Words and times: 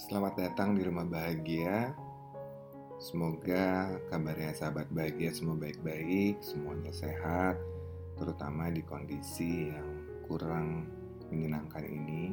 Selamat 0.00 0.32
datang 0.32 0.80
di 0.80 0.80
rumah 0.80 1.04
bahagia. 1.04 1.92
Semoga 2.96 3.92
kabarnya 4.08 4.56
sahabat 4.56 4.88
bahagia 4.88 5.28
semua 5.28 5.60
baik-baik, 5.60 6.40
semuanya 6.40 6.88
sehat, 6.88 7.60
terutama 8.16 8.72
di 8.72 8.80
kondisi 8.80 9.68
yang 9.68 9.88
kurang 10.24 10.88
menyenangkan 11.28 11.84
ini. 11.84 12.32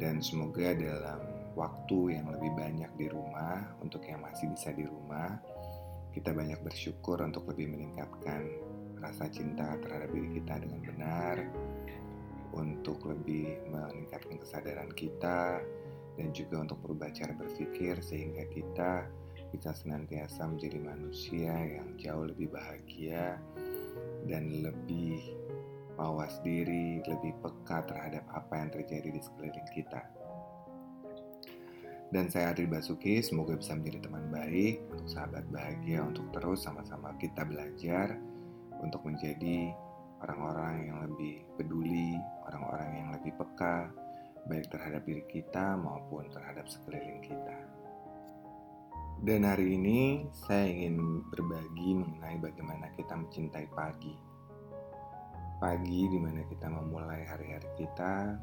Dan 0.00 0.24
semoga 0.24 0.72
dalam 0.72 1.52
waktu 1.52 2.16
yang 2.16 2.32
lebih 2.32 2.56
banyak 2.56 2.96
di 2.96 3.12
rumah, 3.12 3.68
untuk 3.84 4.08
yang 4.08 4.24
masih 4.24 4.48
bisa 4.48 4.72
di 4.72 4.88
rumah, 4.88 5.36
kita 6.12 6.32
banyak 6.32 6.60
bersyukur 6.64 7.20
untuk 7.20 7.48
lebih 7.52 7.72
meningkatkan 7.72 8.48
rasa 8.98 9.30
cinta 9.30 9.78
terhadap 9.78 10.10
diri 10.10 10.42
kita 10.42 10.58
dengan 10.58 10.80
benar, 10.82 11.36
untuk 12.54 13.04
lebih 13.06 13.62
meningkatkan 13.70 14.36
kesadaran 14.42 14.90
kita, 14.92 15.62
dan 16.18 16.28
juga 16.34 16.66
untuk 16.66 16.82
berubah 16.82 17.14
cara 17.14 17.30
berpikir 17.38 18.02
sehingga 18.02 18.42
kita 18.50 19.06
bisa 19.54 19.70
senantiasa 19.72 20.44
menjadi 20.44 20.78
manusia 20.82 21.54
yang 21.54 21.94
jauh 21.96 22.26
lebih 22.26 22.52
bahagia 22.52 23.38
dan 24.26 24.50
lebih 24.60 25.22
mawas 25.94 26.38
diri, 26.42 27.00
lebih 27.06 27.32
peka 27.42 27.86
terhadap 27.86 28.26
apa 28.34 28.54
yang 28.54 28.70
terjadi 28.70 29.08
di 29.14 29.20
sekeliling 29.22 29.68
kita. 29.72 30.17
Dan 32.08 32.32
saya 32.32 32.56
Adri 32.56 32.64
Basuki, 32.64 33.20
semoga 33.20 33.52
bisa 33.52 33.76
menjadi 33.76 34.08
teman 34.08 34.32
baik 34.32 34.80
untuk 34.88 35.12
sahabat 35.12 35.44
bahagia 35.52 36.00
untuk 36.00 36.32
terus 36.32 36.64
sama-sama 36.64 37.12
kita 37.20 37.44
belajar 37.44 38.16
untuk 38.80 39.04
menjadi 39.04 39.76
orang-orang 40.24 40.88
yang 40.88 40.98
lebih 41.04 41.44
peduli, 41.60 42.16
orang-orang 42.48 42.88
yang 42.96 43.08
lebih 43.12 43.36
peka, 43.36 43.92
baik 44.48 44.72
terhadap 44.72 45.04
diri 45.04 45.20
kita 45.28 45.76
maupun 45.76 46.24
terhadap 46.32 46.64
sekeliling 46.64 47.20
kita. 47.20 47.58
Dan 49.20 49.44
hari 49.44 49.76
ini 49.76 50.24
saya 50.32 50.64
ingin 50.64 51.26
berbagi 51.28 51.90
mengenai 51.92 52.40
bagaimana 52.40 52.88
kita 52.96 53.18
mencintai 53.18 53.66
pagi. 53.76 54.14
Pagi 55.58 56.02
di 56.06 56.18
mana 56.22 56.40
kita 56.46 56.70
memulai 56.70 57.26
hari-hari 57.26 57.66
kita, 57.76 58.38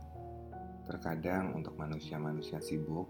terkadang 0.85 1.55
untuk 1.55 1.79
manusia-manusia 1.79 2.59
sibuk, 2.59 3.07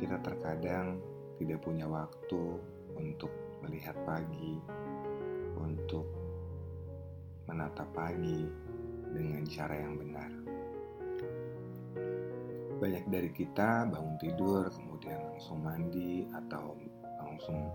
kita 0.00 0.16
terkadang 0.24 0.96
tidak 1.36 1.60
punya 1.60 1.84
waktu 1.84 2.56
untuk 2.96 3.28
melihat 3.60 3.92
pagi, 4.08 4.56
untuk 5.60 6.08
menata 7.44 7.84
pagi 7.92 8.48
dengan 9.12 9.44
cara 9.44 9.76
yang 9.76 10.00
benar. 10.00 10.30
Banyak 12.80 13.12
dari 13.12 13.28
kita 13.28 13.84
bangun 13.92 14.16
tidur 14.16 14.72
kemudian 14.72 15.20
langsung 15.36 15.60
mandi 15.60 16.24
atau 16.32 16.72
langsung 17.20 17.68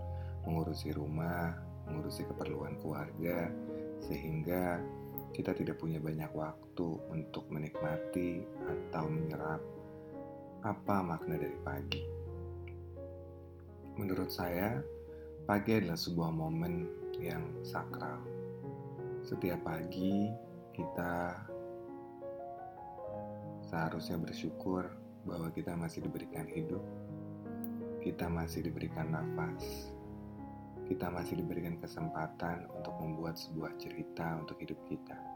mengurusi 0.49 0.97
rumah, 0.97 1.53
mengurusi 1.85 2.25
keperluan 2.25 2.81
keluarga 2.81 3.53
sehingga 4.01 4.81
kita 5.29 5.53
tidak 5.53 5.77
punya 5.77 6.01
banyak 6.01 6.33
waktu 6.33 6.89
untuk 7.13 7.45
menikmati 7.53 8.41
atau 8.65 9.05
menyerap 9.05 9.74
apa 10.65 11.05
makna 11.05 11.37
dari 11.37 11.53
pagi. 11.61 12.01
Menurut 14.01 14.33
saya, 14.33 14.81
pagi 15.45 15.77
adalah 15.77 15.93
sebuah 15.93 16.33
momen 16.33 16.89
yang 17.21 17.45
sakral. 17.61 18.17
Setiap 19.21 19.61
pagi 19.61 20.33
kita 20.73 21.37
seharusnya 23.69 24.17
bersyukur 24.17 24.89
bahwa 25.29 25.53
kita 25.53 25.77
masih 25.77 26.01
diberikan 26.09 26.49
hidup, 26.49 26.81
kita 28.01 28.25
masih 28.25 28.65
diberikan 28.65 29.13
nafas, 29.13 29.93
kita 30.89 31.13
masih 31.13 31.45
diberikan 31.45 31.77
kesempatan 31.77 32.65
untuk 32.73 32.97
membuat 32.97 33.37
sebuah 33.37 33.77
cerita 33.77 34.41
untuk 34.41 34.57
hidup 34.57 34.81
kita. 34.89 35.34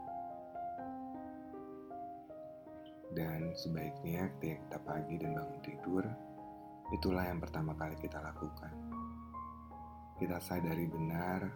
Dan 3.10 3.50
sebaiknya 3.58 4.30
ketika 4.38 4.56
kita 4.62 4.78
pagi 4.86 5.14
dan 5.18 5.34
bangun 5.34 5.60
tidur, 5.66 6.04
itulah 6.94 7.26
yang 7.26 7.42
pertama 7.42 7.74
kali 7.74 7.98
kita 7.98 8.22
lakukan. 8.22 8.70
Kita 10.20 10.38
sadari 10.38 10.86
benar 10.86 11.48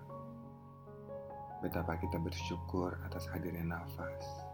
betapa 1.63 1.97
kita 1.97 2.21
bersyukur 2.21 2.93
atas 3.09 3.25
hadirnya 3.33 3.65
nafas, 3.65 4.45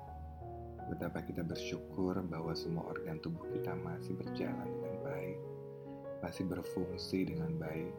Betapa 0.91 1.23
kita 1.23 1.47
bersyukur 1.47 2.19
bahwa 2.27 2.51
semua 2.51 2.91
organ 2.91 3.23
tubuh 3.23 3.47
kita 3.55 3.79
masih 3.79 4.19
berjalan 4.19 4.67
dengan 4.67 4.97
baik, 5.07 5.39
masih 6.19 6.51
berfungsi 6.51 7.31
dengan 7.31 7.55
baik, 7.63 7.95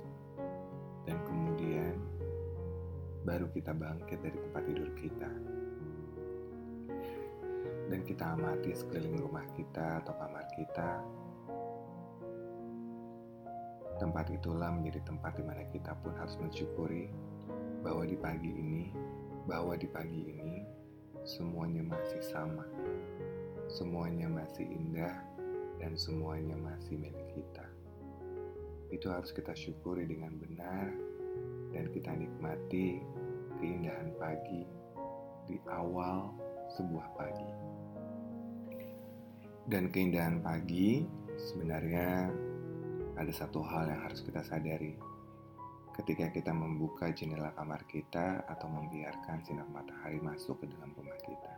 dan 1.07 1.15
kemudian 1.23 1.95
baru 3.23 3.47
kita 3.55 3.71
bangkit 3.71 4.19
dari 4.19 4.35
tempat 4.35 4.63
tidur 4.67 4.91
kita. 4.99 5.31
Dan 7.91 8.07
kita 8.07 8.39
amati 8.39 8.71
sekeliling 8.71 9.19
rumah 9.19 9.43
kita 9.51 9.99
atau 9.99 10.15
kamar 10.15 10.47
kita. 10.55 11.03
Tempat 13.99 14.31
itulah 14.31 14.71
menjadi 14.71 15.03
tempat 15.03 15.35
di 15.35 15.43
mana 15.43 15.67
kita 15.67 15.91
pun 15.99 16.15
harus 16.15 16.39
mensyukuri 16.39 17.11
bahwa 17.83 18.07
di 18.07 18.15
pagi 18.15 18.47
ini, 18.47 18.95
bahwa 19.43 19.75
di 19.75 19.91
pagi 19.91 20.23
ini 20.23 20.63
semuanya 21.27 21.83
masih 21.83 22.23
sama, 22.23 22.63
semuanya 23.67 24.31
masih 24.31 24.65
indah, 24.71 25.19
dan 25.77 25.93
semuanya 25.99 26.55
masih 26.57 26.95
milik 26.95 27.27
kita. 27.35 27.67
Itu 28.87 29.11
harus 29.11 29.35
kita 29.35 29.51
syukuri 29.51 30.07
dengan 30.07 30.39
benar, 30.39 30.87
dan 31.75 31.91
kita 31.91 32.15
nikmati 32.15 33.03
keindahan 33.59 34.15
pagi 34.15 34.63
di 35.45 35.57
awal 35.69 36.33
sebuah 36.73 37.07
pagi. 37.17 37.40
Dan 39.71 39.87
keindahan 39.87 40.43
pagi 40.43 41.07
sebenarnya 41.39 42.27
ada 43.15 43.31
satu 43.31 43.63
hal 43.63 43.87
yang 43.87 44.03
harus 44.03 44.19
kita 44.19 44.43
sadari 44.43 44.99
ketika 45.95 46.27
kita 46.27 46.51
membuka 46.51 47.07
jendela 47.15 47.55
kamar 47.55 47.79
kita 47.87 48.43
atau 48.51 48.67
membiarkan 48.67 49.39
sinar 49.47 49.71
matahari 49.71 50.19
masuk 50.19 50.59
ke 50.59 50.65
dalam 50.75 50.91
rumah 50.91 51.15
kita. 51.23 51.53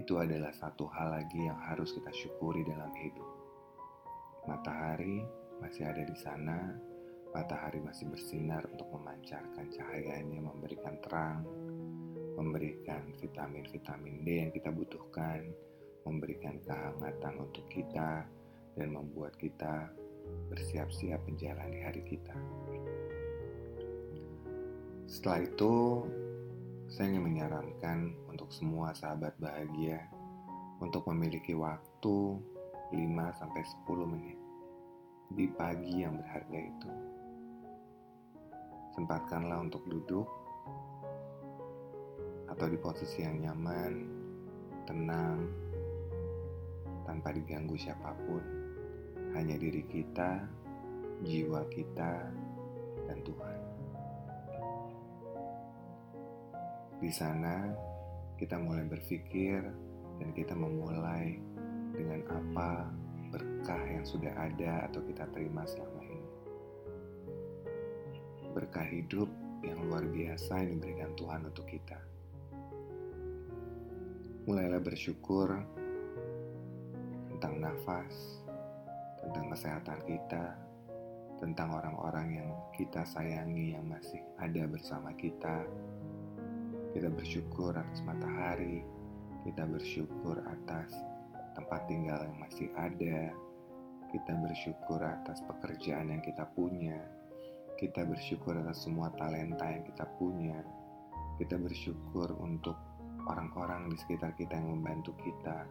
Itu 0.00 0.16
adalah 0.16 0.48
satu 0.56 0.88
hal 0.88 1.20
lagi 1.20 1.36
yang 1.36 1.60
harus 1.68 1.92
kita 1.92 2.08
syukuri 2.16 2.64
dalam 2.64 2.96
hidup. 2.96 3.28
Matahari 4.48 5.20
masih 5.60 5.84
ada 5.84 6.00
di 6.00 6.16
sana, 6.16 6.72
matahari 7.36 7.84
masih 7.84 8.08
bersinar 8.08 8.64
untuk 8.72 8.88
memancarkan 8.96 9.68
cahayanya, 9.68 10.40
memberikan 10.40 10.96
terang, 11.04 11.44
memberikan 12.40 13.04
vitamin-vitamin 13.20 14.24
D 14.24 14.28
yang 14.48 14.52
kita 14.56 14.72
butuhkan, 14.72 15.44
memberikan 16.06 16.60
kehangatan 16.62 17.34
untuk 17.42 17.66
kita, 17.70 18.26
dan 18.78 18.94
membuat 18.94 19.34
kita 19.34 19.90
bersiap-siap 20.48 21.18
menjalani 21.26 21.82
hari 21.82 22.02
kita. 22.06 22.36
Setelah 25.10 25.40
itu, 25.42 25.74
saya 26.86 27.10
ingin 27.10 27.24
menyarankan 27.26 27.98
untuk 28.30 28.48
semua 28.54 28.94
sahabat 28.94 29.34
bahagia 29.42 30.06
untuk 30.78 31.04
memiliki 31.10 31.58
waktu 31.58 32.38
5-10 32.94 34.12
menit 34.14 34.38
di 35.34 35.50
pagi 35.50 36.06
yang 36.06 36.16
berharga 36.16 36.60
itu. 36.60 36.92
Sempatkanlah 38.96 39.58
untuk 39.60 39.84
duduk 39.90 40.28
atau 42.48 42.66
di 42.70 42.78
posisi 42.80 43.20
yang 43.20 43.44
nyaman, 43.44 43.92
tenang, 44.88 45.67
tanpa 47.08 47.32
diganggu 47.32 47.72
siapa 47.80 48.12
pun 48.28 48.44
hanya 49.32 49.56
diri 49.56 49.80
kita, 49.88 50.44
jiwa 51.24 51.64
kita, 51.72 52.12
dan 53.08 53.18
Tuhan. 53.24 53.58
Di 57.00 57.08
sana, 57.08 57.72
kita 58.36 58.60
mulai 58.60 58.84
berpikir 58.84 59.64
dan 60.20 60.28
kita 60.36 60.52
memulai 60.52 61.40
dengan 61.96 62.20
apa 62.28 62.92
berkah 63.32 63.82
yang 63.88 64.04
sudah 64.04 64.34
ada 64.36 64.84
atau 64.90 65.00
kita 65.08 65.24
terima 65.32 65.64
selama 65.64 66.00
ini. 66.04 66.30
Berkah 68.52 68.84
hidup 68.84 69.30
yang 69.64 69.78
luar 69.88 70.04
biasa 70.06 70.60
yang 70.62 70.78
diberikan 70.78 71.10
Tuhan 71.16 71.40
untuk 71.48 71.66
kita. 71.66 71.98
Mulailah 74.48 74.80
bersyukur 74.80 75.60
tentang 77.38 77.70
nafas, 77.70 78.42
tentang 79.22 79.46
kesehatan 79.54 80.02
kita, 80.10 80.58
tentang 81.38 81.70
orang-orang 81.70 82.42
yang 82.42 82.50
kita 82.74 83.06
sayangi 83.06 83.78
yang 83.78 83.86
masih 83.86 84.18
ada 84.42 84.66
bersama 84.66 85.14
kita. 85.14 85.62
Kita 86.90 87.06
bersyukur 87.14 87.78
atas 87.78 88.02
matahari, 88.02 88.82
kita 89.46 89.70
bersyukur 89.70 90.42
atas 90.50 90.90
tempat 91.54 91.86
tinggal 91.86 92.26
yang 92.26 92.42
masih 92.42 92.74
ada, 92.74 93.30
kita 94.10 94.34
bersyukur 94.42 94.98
atas 94.98 95.38
pekerjaan 95.46 96.10
yang 96.10 96.22
kita 96.26 96.42
punya, 96.58 96.98
kita 97.78 98.02
bersyukur 98.02 98.58
atas 98.58 98.82
semua 98.82 99.14
talenta 99.14 99.62
yang 99.62 99.86
kita 99.86 100.10
punya, 100.18 100.58
kita 101.38 101.54
bersyukur 101.54 102.34
untuk 102.42 102.74
orang-orang 103.30 103.94
di 103.94 103.96
sekitar 104.02 104.34
kita 104.34 104.58
yang 104.58 104.82
membantu 104.82 105.14
kita. 105.22 105.70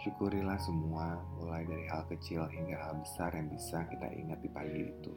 Syukurilah 0.00 0.56
semua, 0.56 1.20
mulai 1.36 1.68
dari 1.68 1.84
hal 1.92 2.08
kecil 2.08 2.48
hingga 2.48 2.72
hal 2.72 3.04
besar 3.04 3.36
yang 3.36 3.52
bisa 3.52 3.84
kita 3.84 4.08
ingat 4.08 4.40
di 4.40 4.48
pagi 4.48 4.88
itu. 4.88 5.12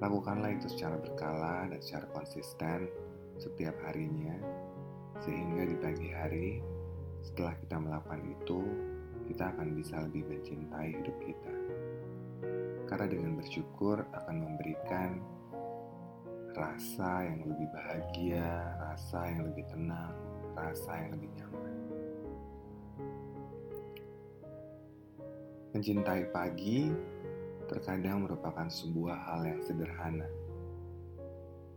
Lakukanlah 0.00 0.56
itu 0.56 0.72
secara 0.72 0.96
berkala 0.96 1.68
dan 1.68 1.76
secara 1.84 2.08
konsisten 2.16 2.88
setiap 3.36 3.76
harinya, 3.84 4.40
sehingga 5.20 5.68
di 5.68 5.76
pagi 5.76 6.08
hari 6.08 6.48
setelah 7.20 7.52
kita 7.60 7.76
melakukan 7.76 8.22
itu, 8.32 8.60
kita 9.28 9.44
akan 9.52 9.76
bisa 9.76 10.00
lebih 10.00 10.24
mencintai 10.32 10.88
hidup 10.96 11.16
kita. 11.20 11.54
Karena 12.88 13.12
dengan 13.12 13.36
bersyukur 13.36 14.08
akan 14.08 14.36
memberikan 14.40 15.20
rasa 16.56 17.28
yang 17.28 17.44
lebih 17.44 17.68
bahagia, 17.76 18.72
rasa 18.80 19.28
yang 19.28 19.52
lebih 19.52 19.68
tenang, 19.68 20.16
rasa 20.56 20.96
yang 20.96 21.12
lebih 21.12 21.28
nyaman. 21.36 21.45
Mencintai 25.76 26.32
pagi 26.32 26.88
terkadang 27.68 28.24
merupakan 28.24 28.64
sebuah 28.64 29.28
hal 29.28 29.44
yang 29.44 29.60
sederhana. 29.60 30.24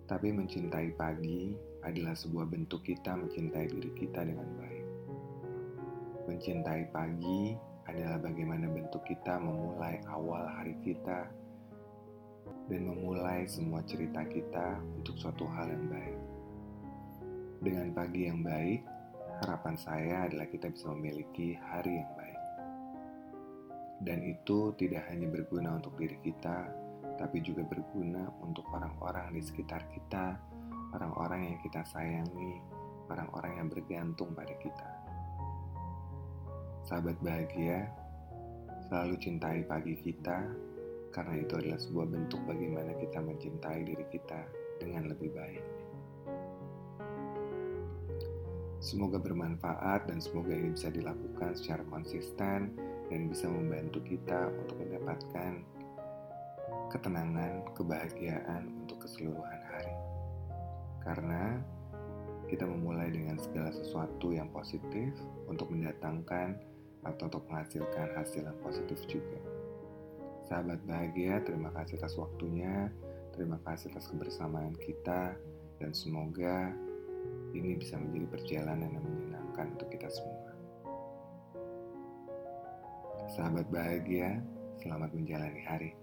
Tapi 0.07 0.31
mencintai 0.31 0.95
pagi 0.95 1.51
adalah 1.83 2.15
sebuah 2.15 2.47
bentuk 2.47 2.79
kita 2.87 3.19
mencintai 3.19 3.67
diri 3.67 3.91
kita 3.99 4.23
dengan 4.23 4.47
baik. 4.55 4.87
Mencintai 6.31 6.87
pagi 6.95 7.59
adalah 7.91 8.23
bagaimana 8.23 8.71
bentuk 8.71 9.03
kita 9.03 9.35
memulai 9.35 9.99
awal 10.07 10.47
hari 10.47 10.79
kita 10.79 11.27
dan 12.71 12.81
memulai 12.87 13.51
semua 13.51 13.83
cerita 13.83 14.23
kita 14.23 14.79
untuk 14.95 15.19
suatu 15.19 15.43
hal 15.43 15.75
yang 15.75 15.91
baik. 15.91 16.19
Dengan 17.67 17.91
pagi 17.91 18.31
yang 18.31 18.47
baik, 18.47 18.79
harapan 19.43 19.75
saya 19.75 20.31
adalah 20.31 20.47
kita 20.47 20.71
bisa 20.71 20.87
memiliki 20.87 21.59
hari 21.59 21.99
yang 21.99 22.11
baik. 22.15 22.18
Dan 23.99 24.23
itu 24.23 24.71
tidak 24.79 25.11
hanya 25.11 25.27
berguna 25.27 25.75
untuk 25.75 25.99
diri 25.99 26.15
kita, 26.23 26.71
tapi 27.19 27.43
juga 27.43 27.67
berguna 27.67 28.31
untuk 28.39 28.63
orang-orang 28.71 29.35
di 29.35 29.43
sekitar 29.43 29.83
kita, 29.91 30.39
orang-orang 30.95 31.51
yang 31.51 31.59
kita 31.59 31.83
sayangi, 31.83 32.63
orang-orang 33.11 33.59
yang 33.59 33.67
bergantung 33.67 34.31
pada 34.31 34.55
kita. 34.63 34.89
Sahabat 36.87 37.19
bahagia, 37.19 37.91
selalu 38.87 39.19
cintai 39.19 39.67
pagi 39.67 39.99
kita, 39.99 40.47
karena 41.11 41.43
itu 41.43 41.53
adalah 41.59 41.79
sebuah 41.81 42.07
bentuk 42.07 42.39
bagaimana 42.47 42.95
kita 42.97 43.19
mencintai 43.19 43.81
diri 43.83 44.05
kita 44.07 44.41
dengan 44.79 45.11
lebih 45.11 45.35
baik. 45.35 45.65
Semoga 48.79 49.19
bermanfaat 49.19 50.07
dan 50.07 50.23
semoga 50.23 50.55
ini 50.55 50.71
bisa 50.71 50.87
dilakukan 50.87 51.51
secara 51.51 51.83
konsisten 51.91 52.71
dan 53.09 53.29
bisa 53.29 53.49
membantu 53.49 53.99
kita 54.05 54.53
untuk 54.53 54.77
mendapatkan 54.79 55.65
ketenangan, 56.89 57.65
kebahagiaan 57.77 58.69
untuk 58.85 59.05
keseluruhan 59.05 59.61
hari. 59.69 59.95
Karena 61.05 61.43
kita 62.49 62.65
memulai 62.65 63.13
dengan 63.13 63.37
segala 63.37 63.69
sesuatu 63.69 64.33
yang 64.33 64.49
positif 64.49 65.13
untuk 65.45 65.69
mendatangkan 65.69 66.57
atau 67.05 67.29
untuk 67.29 67.45
menghasilkan 67.47 68.09
hasil 68.17 68.41
yang 68.41 68.59
positif 68.65 68.97
juga. 69.05 69.37
Sahabat 70.49 70.81
bahagia, 70.89 71.45
terima 71.45 71.69
kasih 71.77 72.01
atas 72.01 72.17
waktunya, 72.17 72.89
terima 73.37 73.61
kasih 73.61 73.93
atas 73.93 74.09
kebersamaan 74.09 74.73
kita, 74.81 75.37
dan 75.77 75.93
semoga 75.93 76.73
ini 77.53 77.77
bisa 77.77 78.01
menjadi 78.01 78.27
perjalanan 78.33 78.89
yang 78.97 79.05
menyenangkan 79.05 79.77
untuk 79.77 79.93
kita 79.93 80.09
semua. 80.09 80.38
Sahabat 83.29 83.69
bahagia, 83.69 84.41
selamat 84.81 85.13
menjalani 85.13 85.61
hari. 85.69 85.93